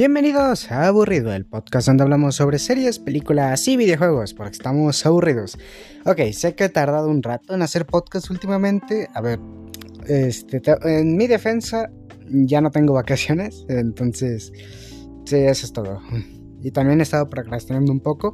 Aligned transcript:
Bienvenidos 0.00 0.72
a 0.72 0.86
Aburrido, 0.86 1.30
el 1.34 1.44
podcast 1.44 1.88
donde 1.88 2.04
hablamos 2.04 2.36
sobre 2.36 2.58
series, 2.58 2.98
películas 2.98 3.68
y 3.68 3.76
videojuegos, 3.76 4.32
porque 4.32 4.52
estamos 4.52 5.04
aburridos. 5.04 5.58
Ok, 6.06 6.20
sé 6.32 6.54
que 6.54 6.64
he 6.64 6.68
tardado 6.70 7.10
un 7.10 7.22
rato 7.22 7.54
en 7.54 7.60
hacer 7.60 7.84
podcast 7.84 8.30
últimamente. 8.30 9.10
A 9.12 9.20
ver, 9.20 9.38
este, 10.06 10.62
en 10.84 11.18
mi 11.18 11.26
defensa 11.26 11.90
ya 12.30 12.62
no 12.62 12.70
tengo 12.70 12.94
vacaciones, 12.94 13.66
entonces, 13.68 14.50
sí, 15.26 15.36
eso 15.36 15.66
es 15.66 15.72
todo. 15.74 16.00
Y 16.62 16.70
también 16.70 17.00
he 17.00 17.02
estado 17.02 17.28
procrastinando 17.28 17.92
un 17.92 18.00
poco, 18.00 18.32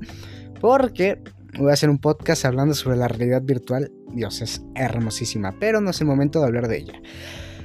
porque 0.60 1.20
voy 1.58 1.70
a 1.70 1.72
hacer 1.72 1.90
un 1.90 1.98
podcast 1.98 2.44
hablando 2.44 2.76
sobre 2.76 2.96
la 2.96 3.08
realidad 3.08 3.42
virtual. 3.42 3.90
Dios, 4.12 4.40
es 4.40 4.62
hermosísima, 4.76 5.52
pero 5.58 5.80
no 5.80 5.90
es 5.90 6.00
el 6.00 6.06
momento 6.06 6.38
de 6.38 6.46
hablar 6.46 6.68
de 6.68 6.78
ella. 6.78 7.02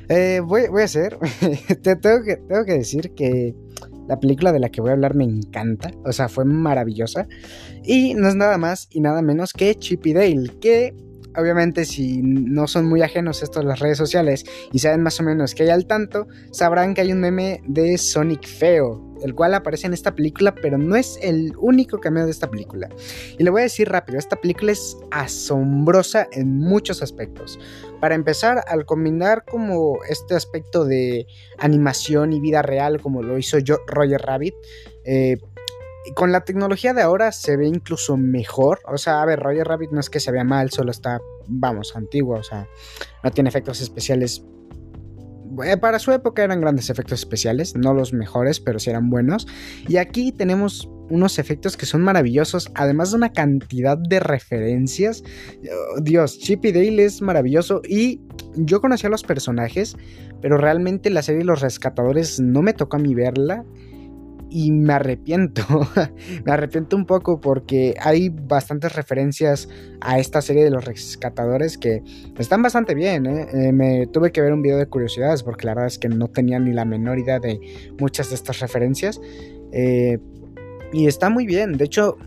Eh, 0.10 0.42
voy, 0.44 0.64
a 0.82 0.84
hacer, 0.84 1.20
tengo, 1.84 2.24
tengo 2.50 2.66
que 2.66 2.74
decir 2.74 3.14
que 3.14 3.56
la 4.08 4.20
película 4.20 4.52
de 4.52 4.60
la 4.60 4.70
que 4.70 4.82
voy 4.82 4.90
a 4.90 4.94
hablar 4.94 5.16
me 5.16 5.24
encanta, 5.24 5.92
o 6.06 6.12
sea, 6.12 6.30
fue 6.30 6.46
maravillosa. 6.46 7.28
Y 7.84 8.14
no 8.14 8.28
es 8.28 8.36
nada 8.36 8.58
más 8.58 8.88
y 8.92 9.02
nada 9.02 9.22
menos 9.22 9.54
que 9.54 9.76
Chip 9.76 10.06
y 10.06 10.14
Dale, 10.14 10.52
que 10.60 10.94
obviamente 11.38 11.86
si 11.86 12.22
no 12.22 12.68
son 12.68 12.88
muy 12.88 13.02
ajenos 13.02 13.42
estos 13.42 13.64
a 13.64 13.68
las 13.68 13.80
redes 13.80 13.98
sociales 13.98 14.46
y 14.72 14.80
saben 14.80 15.02
más 15.02 15.20
o 15.20 15.24
menos 15.24 15.56
que 15.56 15.64
hay 15.64 15.70
al 15.70 15.86
tanto, 15.86 16.28
sabrán 16.52 16.94
que 16.94 17.02
hay 17.02 17.12
un 17.12 17.22
meme 17.22 17.62
de 17.68 17.98
Sonic 17.98 18.48
feo, 18.48 19.11
el 19.22 19.36
cual 19.36 19.54
aparece 19.54 19.88
en 19.88 19.94
esta 19.94 20.16
película, 20.16 20.54
pero 20.56 20.78
no 20.78 20.96
es 20.96 21.18
el 21.22 21.54
único 21.58 22.00
cameo 22.00 22.26
de 22.26 22.32
esta 22.32 22.50
película. 22.50 22.90
Y 23.38 23.44
le 23.44 23.50
voy 23.50 23.62
a 23.62 23.64
decir 23.64 23.90
rápido, 23.90 24.20
esta 24.20 24.36
película 24.36 24.72
es 24.72 24.98
asombrosa 25.12 26.28
en 26.32 26.58
muchos 26.58 27.02
aspectos. 27.02 27.60
Para 28.00 28.16
empezar, 28.16 28.64
al 28.68 28.86
combinar 28.86 29.46
como 29.46 30.00
este 30.10 30.36
aspecto 30.36 30.86
de 30.86 31.28
animación 31.60 32.34
y 32.34 32.40
vida 32.40 32.62
real, 32.62 33.02
como 33.02 33.22
lo 33.22 33.38
hizo 33.38 33.60
yo, 33.60 33.78
Roger 33.88 34.22
Rabbit, 34.22 34.56
eh, 35.06 35.38
con 36.16 36.32
la 36.32 36.42
tecnología 36.42 36.94
de 36.94 37.02
ahora 37.02 37.32
se 37.32 37.58
ve 37.58 37.68
incluso 37.68 38.18
mejor. 38.18 38.80
O 38.86 38.98
sea, 38.98 39.22
a 39.22 39.26
ver, 39.26 39.40
Roger 39.40 39.68
Rabbit 39.68 39.92
no 39.92 40.00
es 40.00 40.10
que 40.10 40.20
se 40.20 40.32
vea 40.32 40.44
mal, 40.44 40.72
solo 40.72 40.92
está, 40.92 41.22
vamos, 41.48 41.96
antiguo. 41.96 42.38
O 42.38 42.44
sea, 42.44 42.68
no 43.24 43.32
tiene 43.32 43.50
efectos 43.50 43.82
especiales. 43.82 44.44
Eh, 45.66 45.78
para 45.78 46.00
su 46.00 46.12
época 46.12 46.44
eran 46.44 46.62
grandes 46.62 46.90
efectos 46.90 47.20
especiales, 47.20 47.76
no 47.76 47.94
los 47.94 48.14
mejores, 48.14 48.60
pero 48.60 48.80
sí 48.80 48.90
eran 48.90 49.10
buenos. 49.10 49.48
Y 49.88 49.98
aquí 49.98 50.32
tenemos 50.32 50.90
unos 51.10 51.40
efectos 51.40 51.76
que 51.76 51.86
son 51.86 52.02
maravillosos, 52.02 52.72
además 52.74 53.12
de 53.12 53.18
una 53.18 53.34
cantidad 53.34 53.98
de 53.98 54.20
referencias. 54.20 55.24
Oh, 55.60 56.02
Dios, 56.02 56.40
Chip 56.40 56.66
y 56.66 56.72
Dale 56.72 57.04
es 57.04 57.22
maravilloso 57.22 57.82
y 57.88 58.22
yo 58.56 58.82
conocía 58.82 59.08
a 59.08 59.12
los 59.12 59.24
personajes, 59.24 59.96
pero 60.42 60.58
realmente 60.58 61.10
la 61.10 61.22
serie 61.22 61.44
Los 61.44 61.62
Rescatadores 61.62 62.40
no 62.40 62.62
me 62.62 62.74
tocó 62.74 62.98
a 62.98 63.00
mí 63.00 63.14
verla 63.14 63.66
y 64.52 64.72
me 64.72 64.94
arrepiento. 64.94 65.64
me 66.46 66.52
arrepiento 66.52 66.98
un 66.98 67.06
poco 67.06 67.40
porque 67.40 67.96
hay 68.00 68.30
bastantes 68.30 68.94
referencias 68.94 69.70
a 70.02 70.20
esta 70.20 70.42
serie 70.42 70.66
de 70.66 70.70
los 70.70 70.84
rescatadores 70.84 71.78
que 71.78 72.04
están 72.38 72.62
bastante 72.62 72.94
bien. 72.94 73.26
¿eh? 73.26 73.48
Eh, 73.54 73.72
me 73.72 74.08
tuve 74.08 74.32
que 74.34 74.42
ver 74.42 74.52
un 74.52 74.62
video 74.62 74.78
de 74.78 74.88
curiosidades 74.88 75.42
porque 75.42 75.66
la 75.66 75.74
verdad 75.74 75.88
es 75.88 75.98
que 75.98 76.10
no 76.10 76.28
tenía 76.28 76.60
ni 76.60 76.74
la 76.74 76.84
menor 76.84 77.18
idea 77.18 77.40
de 77.40 77.62
muchas 77.98 78.30
de 78.30 78.36
estas 78.36 78.60
referencias. 78.60 79.22
Eh, 79.72 80.20
y 80.92 81.08
está 81.08 81.30
muy 81.30 81.46
bien. 81.46 81.78
De 81.78 81.86
hecho, 81.86 82.18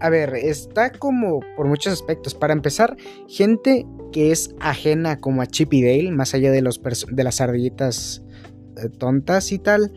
a 0.00 0.08
ver, 0.08 0.34
está 0.36 0.90
como 0.90 1.40
por 1.54 1.68
muchos 1.68 1.92
aspectos. 1.92 2.34
Para 2.34 2.54
empezar, 2.54 2.96
gente 3.28 3.86
que 4.10 4.32
es 4.32 4.54
ajena 4.58 5.20
como 5.20 5.42
a 5.42 5.46
Chip 5.46 5.74
y 5.74 5.82
Dale, 5.82 6.12
más 6.12 6.32
allá 6.32 6.50
de, 6.50 6.62
los 6.62 6.80
de 6.82 7.24
las 7.24 7.42
ardillitas 7.42 8.22
tontas 8.98 9.52
y 9.52 9.58
tal. 9.58 9.92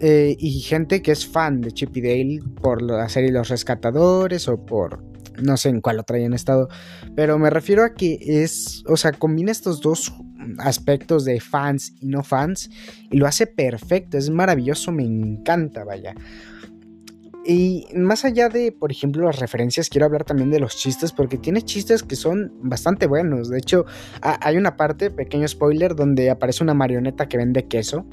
Eh, 0.00 0.36
y 0.38 0.60
gente 0.60 1.02
que 1.02 1.10
es 1.10 1.26
fan 1.26 1.60
de 1.60 1.72
Chip 1.72 1.96
y 1.96 2.02
Dale 2.02 2.40
por 2.62 2.82
la 2.82 3.08
serie 3.08 3.32
Los 3.32 3.48
Rescatadores 3.48 4.46
o 4.46 4.64
por 4.64 5.02
no 5.42 5.56
sé 5.56 5.68
en 5.68 5.80
cuál 5.80 6.00
otra 6.00 6.16
hayan 6.16 6.34
estado, 6.34 6.68
pero 7.14 7.38
me 7.38 7.50
refiero 7.50 7.84
a 7.84 7.94
que 7.94 8.18
es, 8.20 8.82
o 8.86 8.96
sea, 8.96 9.12
combina 9.12 9.52
estos 9.52 9.80
dos 9.80 10.12
aspectos 10.58 11.24
de 11.24 11.40
fans 11.40 11.94
y 12.00 12.06
no 12.06 12.22
fans 12.22 12.70
y 13.10 13.18
lo 13.18 13.26
hace 13.26 13.46
perfecto, 13.46 14.18
es 14.18 14.30
maravilloso, 14.30 14.92
me 14.92 15.04
encanta, 15.04 15.84
vaya. 15.84 16.14
Y 17.44 17.86
más 17.94 18.26
allá 18.26 18.50
de, 18.50 18.72
por 18.72 18.92
ejemplo, 18.92 19.24
las 19.24 19.38
referencias, 19.38 19.88
quiero 19.88 20.04
hablar 20.04 20.24
también 20.24 20.50
de 20.50 20.60
los 20.60 20.76
chistes, 20.76 21.12
porque 21.12 21.38
tiene 21.38 21.62
chistes 21.62 22.02
que 22.02 22.14
son 22.14 22.52
bastante 22.60 23.06
buenos. 23.06 23.48
De 23.48 23.56
hecho, 23.56 23.86
hay 24.20 24.58
una 24.58 24.76
parte, 24.76 25.10
pequeño 25.10 25.48
spoiler, 25.48 25.96
donde 25.96 26.28
aparece 26.28 26.62
una 26.62 26.74
marioneta 26.74 27.26
que 27.26 27.38
vende 27.38 27.66
queso. 27.66 28.04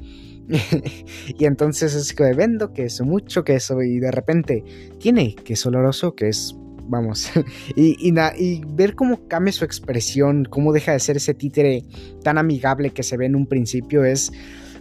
y 1.38 1.46
entonces 1.46 1.96
es 1.96 2.14
que 2.14 2.34
vendo 2.34 2.74
queso, 2.74 3.06
mucho 3.06 3.44
queso, 3.44 3.82
y 3.82 4.00
de 4.00 4.12
repente 4.12 4.64
tiene 5.00 5.36
queso 5.36 5.70
oloroso 5.70 6.16
que 6.16 6.30
es, 6.30 6.56
vamos, 6.88 7.32
y, 7.76 7.98
y, 8.00 8.62
ver 8.68 8.96
cómo 8.96 9.28
cambia 9.28 9.54
su 9.54 9.66
expresión, 9.66 10.46
cómo 10.46 10.74
deja 10.74 10.92
de 10.92 11.00
ser 11.00 11.18
ese 11.18 11.34
títere 11.34 11.84
tan 12.24 12.38
amigable 12.38 12.92
que 12.92 13.04
se 13.04 13.18
ve 13.18 13.26
en 13.26 13.36
un 13.36 13.48
principio 13.48 14.06
es 14.06 14.32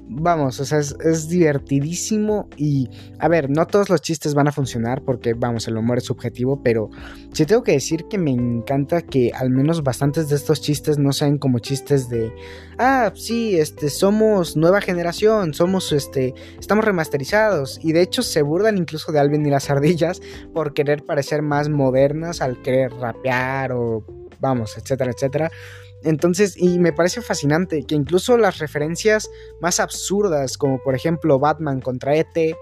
vamos, 0.06 0.60
o 0.60 0.64
sea, 0.64 0.78
es, 0.78 1.28
divertidísimo 1.28 2.48
y, 2.56 2.88
a 3.18 3.28
ver, 3.28 3.48
no 3.50 3.66
todos 3.66 3.88
los 3.88 4.00
chistes 4.02 4.34
van 4.34 4.48
a 4.48 4.52
funcionar 4.52 5.02
porque, 5.02 5.34
vamos, 5.34 5.66
el 5.68 5.76
humor 5.76 5.98
es 5.98 6.04
subjetivo, 6.04 6.60
pero 6.62 6.90
sí 7.32 7.46
tengo 7.46 7.62
que 7.62 7.72
decir 7.72 8.04
que 8.08 8.18
me 8.18 8.30
encanta 8.30 9.02
que 9.02 9.32
al 9.34 9.50
menos 9.50 9.82
bastantes 9.82 10.28
de 10.28 10.36
estos 10.36 10.60
chistes 10.60 10.98
no 10.98 11.12
sean 11.12 11.38
como 11.38 11.58
chistes 11.58 12.08
de, 12.08 12.32
ah, 12.78 13.12
sí, 13.14 13.58
este, 13.58 13.88
somos 13.88 14.56
nueva 14.56 14.80
generación, 14.80 15.54
somos, 15.54 15.92
este, 15.92 16.34
estamos 16.58 16.84
remasterizados 16.84 17.80
y 17.82 17.92
de 17.92 18.02
hecho 18.02 18.22
se 18.22 18.42
burdan 18.42 18.78
incluso 18.78 19.12
de 19.12 19.20
Alvin 19.20 19.46
y 19.46 19.50
las 19.50 19.70
ardillas 19.70 20.20
por 20.52 20.74
querer 20.74 21.04
parecer 21.04 21.42
más 21.42 21.68
modernas 21.68 22.40
al 22.40 22.60
querer 22.62 22.92
rapear 22.92 23.72
o, 23.72 24.04
vamos, 24.40 24.76
etcétera, 24.76 25.10
etcétera. 25.12 25.50
Entonces, 26.04 26.54
y 26.56 26.78
me 26.78 26.92
parece 26.92 27.22
fascinante 27.22 27.82
que 27.82 27.94
incluso 27.94 28.36
las 28.36 28.58
referencias 28.58 29.30
más 29.60 29.80
absurdas, 29.80 30.58
como 30.58 30.82
por 30.82 30.94
ejemplo 30.94 31.38
Batman 31.38 31.80
contra 31.80 32.14
ET, 32.14 32.36
eh, 32.36 32.54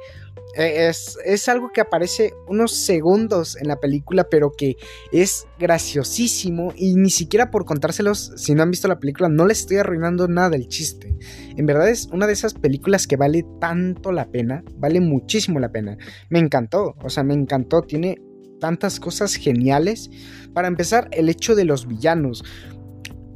es, 0.57 1.19
es, 1.25 1.49
algo 1.49 1.71
que 1.73 1.81
aparece 1.81 2.35
unos 2.47 2.73
segundos 2.73 3.57
en 3.57 3.69
la 3.69 3.81
película, 3.81 4.29
pero 4.31 4.53
que 4.53 4.77
es 5.11 5.47
graciosísimo 5.59 6.73
y 6.77 6.95
ni 6.95 7.11
siquiera 7.11 7.51
por 7.51 7.65
contárselos, 7.65 8.33
si 8.37 8.55
no 8.55 8.63
han 8.63 8.71
visto 8.71 8.87
la 8.87 8.99
película, 8.99 9.29
no 9.29 9.47
les 9.47 9.61
estoy 9.61 9.79
arruinando 9.79 10.29
nada 10.29 10.51
del 10.51 10.69
chiste. 10.69 11.15
En 11.57 11.67
verdad 11.67 11.89
es 11.89 12.07
una 12.13 12.27
de 12.27 12.35
esas 12.35 12.55
películas 12.55 13.07
que 13.07 13.17
vale 13.17 13.45
tanto 13.61 14.13
la 14.13 14.31
pena, 14.31 14.63
vale 14.77 15.01
muchísimo 15.01 15.59
la 15.59 15.73
pena. 15.73 15.97
Me 16.29 16.39
encantó, 16.39 16.97
o 17.03 17.09
sea, 17.09 17.23
me 17.23 17.35
encantó, 17.35 17.83
tiene 17.83 18.19
tantas 18.61 19.01
cosas 19.01 19.35
geniales. 19.35 20.11
Para 20.55 20.69
empezar, 20.69 21.09
el 21.13 21.29
hecho 21.29 21.55
de 21.55 21.65
los 21.65 21.89
villanos 21.89 22.45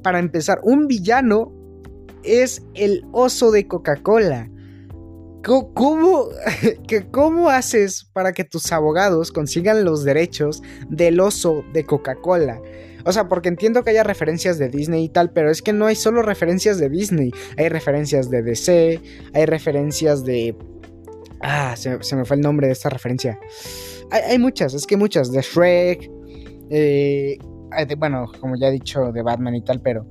para 0.06 0.20
empezar, 0.20 0.60
un 0.62 0.86
villano 0.86 1.52
es 2.22 2.62
el 2.74 3.04
oso 3.10 3.50
de 3.50 3.66
Coca-Cola. 3.66 4.48
¿Cómo, 5.42 6.28
¿Cómo, 7.10 7.50
haces 7.50 8.04
para 8.12 8.32
que 8.32 8.44
tus 8.44 8.70
abogados 8.70 9.32
consigan 9.32 9.84
los 9.84 10.04
derechos 10.04 10.62
del 10.88 11.18
oso 11.18 11.64
de 11.72 11.84
Coca-Cola? 11.84 12.62
O 13.04 13.10
sea, 13.10 13.28
porque 13.28 13.48
entiendo 13.48 13.82
que 13.82 13.90
haya 13.90 14.04
referencias 14.04 14.60
de 14.60 14.68
Disney 14.68 15.06
y 15.06 15.08
tal, 15.08 15.32
pero 15.32 15.50
es 15.50 15.60
que 15.60 15.72
no 15.72 15.86
hay 15.86 15.96
solo 15.96 16.22
referencias 16.22 16.78
de 16.78 16.88
Disney. 16.88 17.32
Hay 17.56 17.68
referencias 17.68 18.30
de 18.30 18.42
DC, 18.44 19.00
hay 19.34 19.46
referencias 19.46 20.22
de... 20.22 20.56
Ah, 21.40 21.74
se, 21.76 21.98
me 22.14 22.24
fue 22.24 22.36
el 22.36 22.42
nombre 22.42 22.68
de 22.68 22.74
esta 22.74 22.90
referencia. 22.90 23.40
Hay, 24.12 24.22
hay 24.22 24.38
muchas, 24.38 24.72
es 24.72 24.86
que 24.86 24.96
muchas. 24.96 25.32
De 25.32 25.42
Shrek. 25.42 26.08
Eh, 26.70 27.38
bueno, 27.98 28.26
como 28.40 28.56
ya 28.56 28.68
he 28.68 28.72
dicho, 28.72 29.12
de 29.12 29.22
Batman 29.22 29.54
y 29.54 29.62
tal, 29.62 29.80
pero 29.80 30.08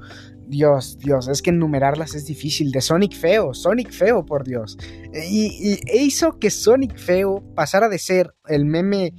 Dios, 0.48 0.98
Dios, 1.00 1.28
es 1.28 1.42
que 1.42 1.50
enumerarlas 1.50 2.16
es 2.16 2.26
difícil. 2.26 2.72
De 2.72 2.82
Sonic 2.82 3.14
Feo, 3.14 3.54
Sonic 3.54 3.92
Feo, 3.92 4.26
por 4.26 4.44
Dios. 4.44 4.78
Y, 5.14 5.80
y, 5.92 6.00
hizo 6.00 6.40
que 6.40 6.52
Sonic 6.52 6.98
Feo 6.98 7.44
pasara 7.56 7.90
de 7.90 7.98
ser 7.98 8.34
el 8.48 8.66
meme 8.66 9.14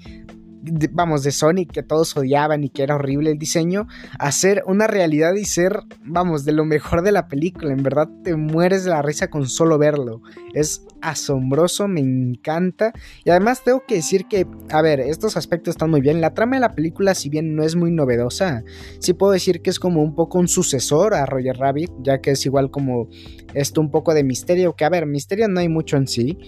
vamos, 0.91 1.23
de 1.23 1.33
Sonic 1.33 1.71
que 1.71 1.83
todos 1.83 2.17
odiaban 2.17 2.65
y 2.65 2.71
que 2.71 2.83
era 2.83 2.97
horrible 2.97 3.31
el 3.31 3.39
diseño, 3.39 3.87
a 4.19 4.33
ser 4.33 4.63
una 4.67 4.87
realidad 4.87 5.35
y 5.35 5.45
ser, 5.45 5.81
vamos, 6.05 6.45
de 6.45 6.53
lo 6.53 6.65
mejor 6.65 7.03
de 7.03 7.13
la 7.13 7.29
película. 7.29 7.73
En 7.73 7.83
verdad 7.83 8.09
te 8.23 8.37
mueres 8.37 8.85
de 8.85 8.91
la 8.91 9.03
risa 9.03 9.29
con 9.29 9.49
solo 9.49 9.79
verlo. 9.79 10.23
Es 10.55 10.87
asombroso, 11.01 11.89
me 11.89 12.01
encanta. 12.01 12.93
Y 13.25 13.31
además 13.31 13.63
tengo 13.65 13.85
que 13.87 13.97
decir 13.97 14.27
que, 14.27 14.47
a 14.71 14.83
ver, 14.83 15.01
estos 15.01 15.37
aspectos 15.37 15.73
están 15.73 15.91
muy 15.91 16.01
bien. 16.01 16.21
La 16.21 16.35
trama 16.35 16.57
de 16.57 16.61
la 16.61 16.75
película, 16.75 17.15
si 17.15 17.29
bien 17.29 17.55
no 17.55 17.62
es 17.62 17.77
muy 17.77 17.91
novedosa, 17.91 18.65
sí 18.99 19.12
puedo 19.12 19.33
decir 19.33 19.62
que 19.62 19.71
es 19.71 19.79
como 19.79 20.03
un 20.03 20.15
poco 20.15 20.39
un 20.39 20.49
sucesor 20.49 21.15
a 21.15 21.27
Roger 21.27 21.57
Rabbit, 21.57 21.91
ya 22.03 22.21
que 22.21 22.33
es 22.33 22.47
igual 22.47 22.71
como 22.71 23.09
esto 23.55 23.81
un 23.81 23.91
poco 23.91 24.15
de 24.15 24.25
misterio, 24.25 24.75
que 24.75 24.85
a 24.85 24.91
ver, 24.91 25.07
misterio 25.07 25.49
no 25.49 25.61
hay 25.61 25.69
mucho 25.69 25.97
en 25.97 26.07
sí 26.07 26.39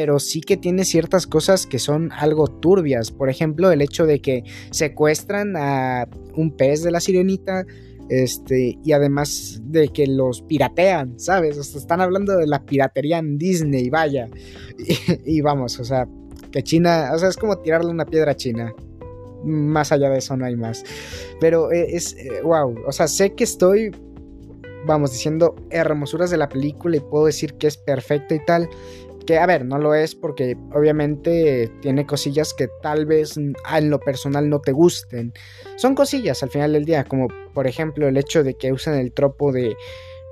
pero 0.00 0.20
sí 0.20 0.42
que 0.42 0.56
tiene 0.56 0.84
ciertas 0.84 1.26
cosas 1.26 1.66
que 1.66 1.80
son 1.80 2.12
algo 2.12 2.46
turbias. 2.46 3.10
Por 3.10 3.28
ejemplo, 3.28 3.72
el 3.72 3.82
hecho 3.82 4.06
de 4.06 4.20
que 4.20 4.44
secuestran 4.70 5.56
a 5.56 6.06
un 6.36 6.56
pez 6.56 6.84
de 6.84 6.92
la 6.92 7.00
sirenita, 7.00 7.66
Este, 8.08 8.78
y 8.84 8.92
además 8.92 9.60
de 9.64 9.88
que 9.88 10.06
los 10.06 10.42
piratean, 10.42 11.18
¿sabes? 11.18 11.58
O 11.58 11.64
sea, 11.64 11.80
están 11.80 12.00
hablando 12.00 12.36
de 12.36 12.46
la 12.46 12.64
piratería 12.64 13.18
en 13.18 13.38
Disney, 13.38 13.90
vaya. 13.90 14.28
Y, 15.26 15.40
vamos, 15.40 15.80
o 15.80 15.84
sea, 15.84 16.06
que 16.52 16.62
China, 16.62 17.10
o 17.12 17.18
sea, 17.18 17.28
es 17.28 17.36
como 17.36 17.58
tirarle 17.58 17.90
una 17.90 18.06
piedra 18.06 18.30
a 18.30 18.36
China. 18.36 18.72
Más 19.42 19.90
allá 19.90 20.10
de 20.10 20.18
eso 20.18 20.36
no 20.36 20.44
hay 20.44 20.54
más. 20.54 20.84
Pero 21.40 21.72
eh, 21.72 21.96
es, 21.96 22.14
wow, 22.44 22.70
eh, 22.70 22.82
o 22.86 22.92
sea, 22.92 23.08
sé 23.08 23.34
que 23.34 23.42
estoy, 23.42 23.90
vamos, 24.86 25.10
diciendo 25.10 25.56
hermosuras 25.70 26.30
de 26.30 26.36
la 26.36 26.48
película 26.48 26.96
y 26.96 27.00
puedo 27.00 27.26
decir 27.26 27.54
que 27.54 27.66
es 27.66 27.76
perfecta 27.76 28.36
y 28.36 28.44
tal 28.44 28.68
que 29.28 29.38
a 29.38 29.44
ver, 29.44 29.66
no 29.66 29.76
lo 29.76 29.94
es 29.94 30.14
porque 30.14 30.56
obviamente 30.72 31.70
tiene 31.82 32.06
cosillas 32.06 32.54
que 32.54 32.66
tal 32.80 33.04
vez 33.04 33.36
en 33.36 33.54
lo 33.90 34.00
personal 34.00 34.48
no 34.48 34.60
te 34.60 34.72
gusten. 34.72 35.34
Son 35.76 35.94
cosillas 35.94 36.42
al 36.42 36.48
final 36.48 36.72
del 36.72 36.86
día, 36.86 37.04
como 37.04 37.28
por 37.52 37.66
ejemplo 37.66 38.08
el 38.08 38.16
hecho 38.16 38.42
de 38.42 38.54
que 38.54 38.72
usan 38.72 38.94
el 38.94 39.12
tropo 39.12 39.52
de 39.52 39.76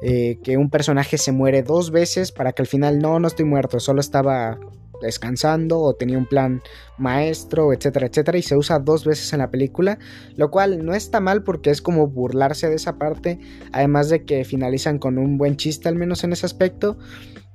eh, 0.00 0.38
que 0.43 0.56
un 0.56 0.70
personaje 0.70 1.19
se 1.19 1.31
muere 1.31 1.62
dos 1.62 1.90
veces 1.90 2.32
para 2.32 2.52
que 2.52 2.62
al 2.62 2.69
final 2.69 2.98
no, 2.98 3.20
no 3.20 3.28
estoy 3.28 3.44
muerto, 3.44 3.81
solo 3.81 4.00
estaba 4.00 4.58
descansando 5.02 5.78
o 5.78 5.94
tenía 5.94 6.16
un 6.16 6.25
plan 6.25 6.62
maestro, 6.96 7.75
etcétera, 7.75 8.06
etcétera, 8.06 8.38
y 8.38 8.43
se 8.43 8.56
usa 8.56 8.78
dos 8.78 9.04
veces 9.04 9.31
en 9.34 9.40
la 9.40 9.50
película, 9.50 9.98
lo 10.37 10.50
cual 10.50 10.87
no 10.87 10.94
está 10.94 11.20
mal 11.20 11.43
porque 11.43 11.69
es 11.69 11.82
como 11.82 12.06
burlarse 12.06 12.70
de 12.70 12.76
esa 12.76 12.96
parte, 12.96 13.38
además 13.72 14.08
de 14.08 14.25
que 14.25 14.46
finalizan 14.46 14.98
con 14.98 15.19
un 15.19 15.37
buen 15.37 15.58
chiste 15.58 15.87
al 15.90 15.96
menos 15.96 16.25
en 16.25 16.32
ese 16.32 16.46
aspecto. 16.46 16.96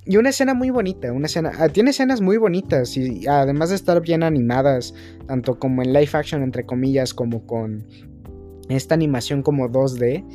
Y 0.04 0.18
una 0.18 0.30
escena 0.30 0.56
muy 0.56 0.72
bonita, 0.72 1.12
una 1.12 1.28
escena, 1.28 1.52
ah, 1.60 1.70
tiene 1.70 1.92
escenas 1.92 2.22
muy 2.22 2.38
bonitas 2.38 2.98
y 2.98 3.28
además 3.28 3.70
de 3.70 3.76
estar 3.76 4.02
bien 4.02 4.24
animadas, 4.24 4.96
tanto 5.28 5.60
como 5.60 5.84
en 5.84 5.94
live 5.94 6.10
action 6.14 6.42
entre 6.42 6.66
comillas, 6.66 7.14
como 7.14 7.46
con 7.46 7.86
esta 8.68 8.96
animación 8.96 9.44
como 9.44 9.70
2D. 9.70 10.26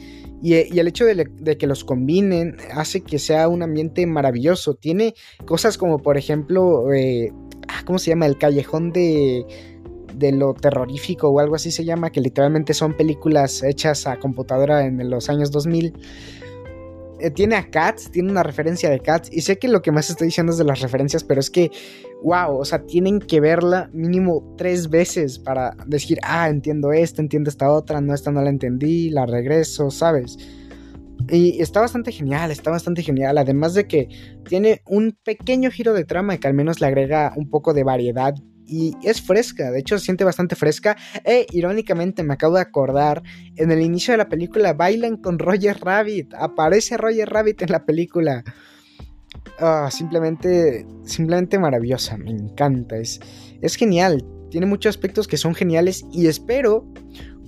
Y, 0.42 0.54
el 0.54 0.86
hecho 0.86 1.04
de, 1.04 1.58
que 1.58 1.66
los 1.66 1.82
combinen 1.82 2.58
hace 2.72 3.00
que 3.00 3.18
sea 3.18 3.48
un 3.48 3.62
ambiente 3.62 4.06
maravilloso. 4.06 4.74
Tiene 4.74 5.14
cosas 5.46 5.78
como 5.78 5.98
por 5.98 6.16
ejemplo, 6.16 6.92
eh, 6.92 7.32
ah, 7.68 7.82
¿cómo 7.84 7.98
se 7.98 8.10
llama? 8.10 8.26
El 8.26 8.38
callejón 8.38 8.92
de, 8.92 9.44
de 10.14 10.30
lo 10.30 10.54
terrorífico 10.54 11.28
o 11.28 11.40
algo 11.40 11.56
así 11.56 11.72
se 11.72 11.84
llama, 11.84 12.10
que 12.10 12.20
literalmente 12.20 12.72
son 12.72 12.96
películas 12.96 13.64
hechas 13.64 14.06
a 14.06 14.18
computadora 14.20 14.86
en 14.86 15.10
los 15.10 15.28
años 15.28 15.50
2000 15.50 15.94
eh, 17.20 17.30
tiene 17.30 17.56
a 17.56 17.70
Cats, 17.70 18.10
tiene 18.10 18.30
una 18.30 18.42
referencia 18.42 18.90
de 18.90 19.00
Cats. 19.00 19.28
Y 19.32 19.40
sé 19.40 19.58
que 19.58 19.68
lo 19.68 19.82
que 19.82 19.92
más 19.92 20.10
estoy 20.10 20.28
diciendo 20.28 20.52
es 20.52 20.58
de 20.58 20.64
las 20.64 20.80
referencias, 20.80 21.24
pero 21.24 21.40
es 21.40 21.50
que, 21.50 21.70
wow, 22.22 22.56
o 22.58 22.64
sea, 22.64 22.84
tienen 22.84 23.20
que 23.20 23.40
verla 23.40 23.90
mínimo 23.92 24.54
tres 24.56 24.90
veces 24.90 25.38
para 25.38 25.76
decir, 25.86 26.18
ah, 26.22 26.48
entiendo 26.48 26.92
esta, 26.92 27.22
entiendo 27.22 27.50
esta 27.50 27.70
otra, 27.70 28.00
no, 28.00 28.14
esta 28.14 28.30
no 28.30 28.42
la 28.42 28.50
entendí, 28.50 29.10
la 29.10 29.26
regreso, 29.26 29.90
¿sabes? 29.90 30.36
Y 31.30 31.60
está 31.60 31.80
bastante 31.80 32.12
genial, 32.12 32.50
está 32.50 32.70
bastante 32.70 33.02
genial. 33.02 33.38
Además 33.38 33.74
de 33.74 33.86
que 33.86 34.08
tiene 34.48 34.82
un 34.86 35.16
pequeño 35.24 35.70
giro 35.70 35.92
de 35.92 36.04
trama 36.04 36.36
que 36.36 36.46
al 36.46 36.54
menos 36.54 36.80
le 36.80 36.86
agrega 36.86 37.32
un 37.36 37.50
poco 37.50 37.74
de 37.74 37.84
variedad 37.84 38.34
y 38.66 38.96
es 39.02 39.22
fresca, 39.22 39.70
de 39.70 39.78
hecho 39.78 39.98
se 39.98 40.06
siente 40.06 40.24
bastante 40.24 40.56
fresca. 40.56 40.96
E 41.24 41.46
irónicamente 41.52 42.22
me 42.22 42.34
acabo 42.34 42.56
de 42.56 42.62
acordar, 42.62 43.22
en 43.56 43.70
el 43.70 43.80
inicio 43.80 44.12
de 44.12 44.18
la 44.18 44.28
película 44.28 44.72
bailan 44.72 45.16
con 45.16 45.38
Roger 45.38 45.78
Rabbit, 45.80 46.34
aparece 46.34 46.96
Roger 46.96 47.28
Rabbit 47.28 47.62
en 47.62 47.70
la 47.70 47.84
película. 47.84 48.44
Ah, 49.58 49.88
simplemente, 49.90 50.86
simplemente 51.04 51.58
maravillosa, 51.58 52.16
me 52.16 52.30
encanta, 52.30 52.96
es, 52.96 53.20
es 53.60 53.76
genial, 53.76 54.24
tiene 54.50 54.66
muchos 54.66 54.90
aspectos 54.90 55.28
que 55.28 55.36
son 55.36 55.54
geniales 55.54 56.04
y 56.12 56.26
espero, 56.26 56.86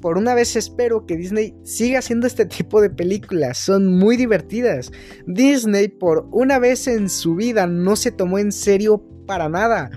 por 0.00 0.16
una 0.16 0.34
vez 0.34 0.54
espero 0.54 1.06
que 1.06 1.16
Disney 1.16 1.54
siga 1.64 1.98
haciendo 1.98 2.26
este 2.26 2.46
tipo 2.46 2.80
de 2.80 2.88
películas, 2.88 3.58
son 3.58 3.98
muy 3.98 4.16
divertidas. 4.16 4.92
Disney 5.26 5.88
por 5.88 6.28
una 6.30 6.60
vez 6.60 6.86
en 6.86 7.10
su 7.10 7.34
vida 7.34 7.66
no 7.66 7.96
se 7.96 8.12
tomó 8.12 8.38
en 8.38 8.52
serio 8.52 9.02
para 9.26 9.48
nada 9.48 9.90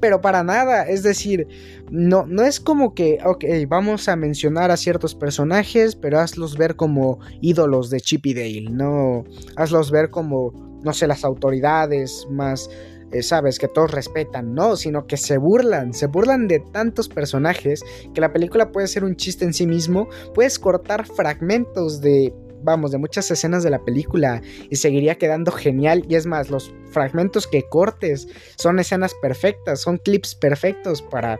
pero 0.00 0.20
para 0.20 0.42
nada. 0.42 0.82
Es 0.84 1.02
decir, 1.02 1.46
no, 1.90 2.26
no 2.26 2.42
es 2.42 2.60
como 2.60 2.94
que, 2.94 3.18
ok, 3.24 3.44
vamos 3.68 4.08
a 4.08 4.16
mencionar 4.16 4.70
a 4.70 4.76
ciertos 4.76 5.14
personajes, 5.14 5.96
pero 5.96 6.18
hazlos 6.20 6.56
ver 6.56 6.76
como 6.76 7.18
ídolos 7.40 7.90
de 7.90 8.00
Chip 8.00 8.26
Dale, 8.26 8.68
no, 8.70 9.24
hazlos 9.56 9.90
ver 9.90 10.10
como, 10.10 10.52
no 10.82 10.92
sé, 10.92 11.06
las 11.06 11.24
autoridades 11.24 12.26
más, 12.30 12.68
eh, 13.12 13.22
sabes, 13.22 13.58
que 13.58 13.68
todos 13.68 13.90
respetan, 13.90 14.54
no, 14.54 14.76
sino 14.76 15.06
que 15.06 15.16
se 15.16 15.38
burlan, 15.38 15.94
se 15.94 16.06
burlan 16.06 16.48
de 16.48 16.60
tantos 16.72 17.08
personajes 17.08 17.82
que 18.12 18.20
la 18.20 18.32
película 18.32 18.70
puede 18.70 18.86
ser 18.88 19.04
un 19.04 19.16
chiste 19.16 19.44
en 19.44 19.54
sí 19.54 19.66
mismo, 19.66 20.08
puedes 20.34 20.58
cortar 20.58 21.06
fragmentos 21.06 22.00
de 22.00 22.34
vamos, 22.62 22.90
de 22.90 22.98
muchas 22.98 23.30
escenas 23.30 23.62
de 23.62 23.70
la 23.70 23.84
película 23.84 24.42
y 24.70 24.76
seguiría 24.76 25.16
quedando 25.16 25.52
genial. 25.52 26.04
Y 26.08 26.14
es 26.14 26.26
más, 26.26 26.50
los 26.50 26.72
fragmentos 26.90 27.46
que 27.46 27.68
cortes 27.68 28.28
son 28.56 28.78
escenas 28.78 29.14
perfectas, 29.20 29.80
son 29.80 29.98
clips 29.98 30.34
perfectos 30.34 31.02
para 31.02 31.38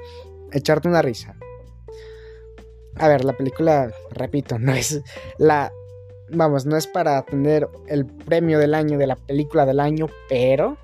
echarte 0.52 0.88
una 0.88 1.02
risa. 1.02 1.36
A 2.96 3.08
ver, 3.08 3.24
la 3.24 3.36
película, 3.36 3.92
repito, 4.10 4.58
no 4.58 4.72
es 4.74 5.02
la... 5.38 5.72
Vamos, 6.30 6.66
no 6.66 6.76
es 6.76 6.86
para 6.86 7.22
tener 7.22 7.68
el 7.86 8.04
premio 8.04 8.58
del 8.58 8.74
año 8.74 8.98
de 8.98 9.06
la 9.06 9.16
película 9.16 9.64
del 9.64 9.80
año, 9.80 10.08
pero 10.28 10.76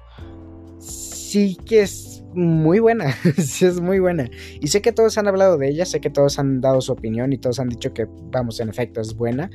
sí 0.78 1.56
que 1.66 1.82
es 1.82 2.14
muy 2.34 2.78
buena, 2.78 3.12
sí 3.38 3.64
es 3.66 3.81
muy 3.81 3.98
buena. 3.98 4.31
Y 4.60 4.69
sé 4.69 4.82
que 4.82 4.92
todos 4.92 5.19
han 5.19 5.28
hablado 5.28 5.58
de 5.58 5.69
ella, 5.69 5.86
sé 5.86 6.00
que 6.00 6.10
todos 6.10 6.38
han 6.38 6.60
dado 6.60 6.81
su 6.81 6.92
opinión 6.92 7.32
y 7.32 7.38
todos 7.38 7.60
han 7.60 7.69
dicho 7.69 7.92
que, 7.92 8.06
vamos, 8.31 8.60
en 8.60 8.69
efecto 8.69 9.00
es 9.00 9.14
buena. 9.14 9.50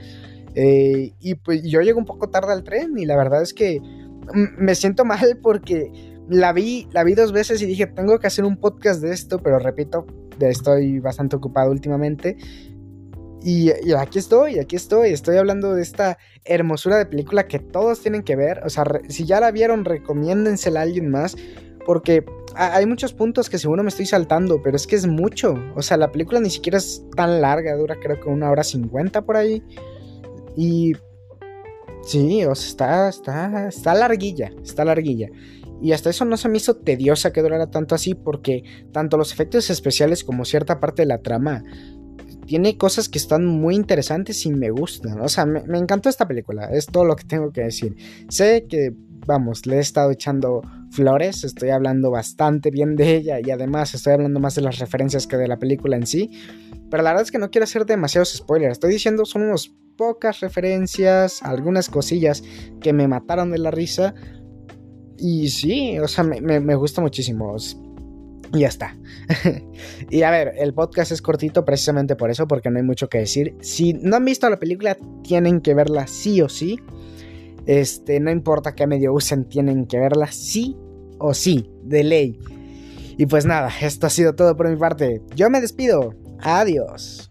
Eh, 0.62 1.14
y 1.22 1.36
pues 1.36 1.64
yo 1.64 1.80
llego 1.80 2.00
un 2.00 2.06
poco 2.06 2.30
tarde 2.30 2.52
al 2.52 2.66
tren 2.66 2.98
y 2.98 3.06
la 3.06 3.16
verdad 3.16 3.42
es 3.42 3.54
que 3.54 3.80
me 4.58 4.76
siento 4.76 5.06
mal 5.06 5.40
porque 5.42 5.90
la 6.28 6.52
vi, 6.52 6.90
la 6.92 7.06
vi 7.06 7.16
dos 7.16 7.32
veces 7.32 7.62
y 7.62 7.66
dije, 7.66 7.88
tengo 7.88 8.20
que 8.20 8.28
hacer 8.28 8.44
un 8.44 8.58
podcast 8.58 9.02
de 9.02 9.14
esto, 9.14 9.40
pero 9.40 9.58
repito, 9.58 10.06
estoy 10.38 11.00
bastante 11.00 11.38
ocupado 11.38 11.72
últimamente. 11.72 12.36
Y, 13.42 13.72
aquí 13.98 14.20
estoy, 14.20 14.60
aquí 14.60 14.76
estoy, 14.76 15.12
estoy 15.12 15.38
hablando 15.38 15.74
de 15.74 15.82
esta 15.82 16.18
hermosura 16.44 16.98
de 16.98 17.06
película 17.06 17.48
que 17.48 17.60
todos 17.60 18.02
tienen 18.02 18.24
que 18.24 18.36
ver. 18.36 18.60
O 18.66 18.70
sea, 18.70 18.84
si 19.08 19.24
ya 19.26 19.40
la 19.40 19.52
vieron, 19.52 19.86
recomiéndensela 19.86 20.82
a 20.82 20.84
alguien 20.84 21.10
más. 21.10 21.38
Porque 21.86 22.26
hay 22.54 22.86
muchos 22.86 23.14
puntos 23.14 23.50
que 23.50 23.58
seguro 23.58 23.82
me 23.82 23.90
estoy 23.90 24.08
saltando, 24.08 24.62
pero 24.62 24.76
es 24.76 24.86
que 24.86 24.98
es 24.98 25.08
mucho. 25.08 25.56
O 25.78 25.82
sea, 25.82 25.96
la 25.96 26.12
película 26.12 26.42
ni 26.42 26.50
siquiera 26.50 26.80
es 26.80 27.02
tan 27.16 27.40
larga, 27.40 27.78
dura 27.78 27.96
creo 27.96 28.20
que 28.20 28.28
una 28.28 28.52
hora 28.52 28.66
cincuenta 28.66 29.22
por 29.22 29.38
ahí. 29.38 29.64
Y 30.56 30.94
sí, 32.04 32.46
o 32.46 32.56
sea, 32.56 32.68
está, 32.68 33.10
está, 33.10 33.68
está 33.68 33.94
larguilla, 33.94 34.52
está 34.64 34.86
larguilla. 34.86 35.30
Y 35.82 35.94
hasta 35.94 36.10
eso 36.10 36.26
no 36.26 36.36
se 36.38 36.50
me 36.50 36.58
hizo 36.58 36.76
tediosa 36.76 37.32
que 37.32 37.42
durara 37.42 37.72
tanto 37.72 37.96
así 37.96 38.14
porque 38.14 38.64
tanto 38.92 39.18
los 39.18 39.32
efectos 39.32 39.70
especiales 39.70 40.24
como 40.24 40.44
cierta 40.44 40.80
parte 40.80 41.04
de 41.04 41.08
la 41.08 41.22
trama 41.22 41.64
tiene 42.50 42.78
cosas 42.78 43.10
que 43.10 43.20
están 43.20 43.46
muy 43.46 43.76
interesantes 43.76 44.44
y 44.48 44.50
me 44.50 44.72
gustan. 44.72 45.22
O 45.22 45.30
sea, 45.30 45.46
me, 45.46 45.62
me, 45.66 45.78
encantó 45.78 46.10
esta 46.10 46.28
película. 46.28 46.66
Es 46.72 46.88
todo 46.88 47.06
lo 47.06 47.16
que 47.16 47.24
tengo 47.24 47.52
que 47.52 47.62
decir. 47.62 47.96
Sé 48.28 48.66
que, 48.68 48.92
vamos, 49.28 49.68
le 49.68 49.76
he 49.76 49.80
estado 49.80 50.10
echando 50.10 50.64
flores. 50.90 51.44
Estoy 51.44 51.70
hablando 51.70 52.10
bastante 52.10 52.72
bien 52.72 52.96
de 52.96 53.18
ella. 53.18 53.40
Y 53.40 53.52
además 53.52 53.94
estoy 53.94 54.14
hablando 54.14 54.40
más 54.40 54.56
de 54.56 54.64
las 54.64 54.80
referencias 54.80 55.28
que 55.28 55.38
de 55.38 55.48
la 55.48 55.60
película 55.60 55.96
en 55.96 56.08
sí. 56.08 56.32
Pero 56.90 57.04
la 57.04 57.12
verdad 57.12 57.26
es 57.26 57.32
que 57.32 57.38
no 57.38 57.52
quiero 57.52 57.66
hacer 57.66 57.86
demasiados 57.86 58.34
spoilers. 58.34 58.72
Estoy 58.72 58.94
diciendo 58.94 59.26
son 59.26 59.44
unos 59.44 59.76
pocas 60.00 60.40
referencias, 60.40 61.44
algunas 61.44 61.90
cosillas 61.90 62.42
que 62.80 62.94
me 62.94 63.10
mataron 63.10 63.52
de 63.52 63.58
la 63.58 63.70
risa. 63.70 64.16
Y 65.18 65.50
sí, 65.50 66.00
o 66.00 66.08
sea, 66.08 66.24
me, 66.24 66.76
gusta 66.76 67.02
muchísimo. 67.02 67.54
Y 68.54 68.60
ya 68.60 68.70
está. 68.70 68.98
y 70.10 70.22
a 70.22 70.32
ver, 70.32 70.54
el 70.58 70.74
podcast 70.74 71.12
es 71.12 71.22
cortito 71.22 71.66
precisamente 71.66 72.16
por 72.16 72.32
eso, 72.32 72.48
porque 72.48 72.70
no 72.70 72.78
hay 72.78 72.86
mucho 72.86 73.10
que 73.10 73.18
decir. 73.18 73.58
Si 73.60 73.92
no 73.92 74.16
han 74.16 74.24
visto 74.24 74.50
la 74.50 74.58
película, 74.58 74.98
tienen 75.22 75.60
que 75.60 75.74
verla 75.74 76.08
sí 76.08 76.42
o 76.42 76.48
sí. 76.48 76.80
Este, 77.66 78.22
no 78.22 78.32
importa 78.32 78.76
qué 78.76 78.88
medio 78.88 79.14
usen, 79.14 79.50
tienen 79.50 79.86
que 79.86 80.00
verla 80.00 80.32
sí 80.32 80.78
o 81.20 81.34
sí, 81.34 81.70
de 81.84 82.06
ley. 82.06 82.40
Y 83.18 83.26
pues 83.26 83.46
nada, 83.46 83.70
esto 83.82 84.08
ha 84.08 84.10
sido 84.10 84.34
todo 84.34 84.56
por 84.56 84.70
mi 84.70 84.78
parte. 84.78 85.22
Yo 85.36 85.50
me 85.50 85.60
despido. 85.60 86.16
Adiós. 86.40 87.29